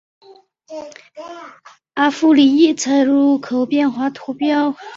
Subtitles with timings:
[1.93, 4.39] 阿夫里耶莱蓬索人口变化图示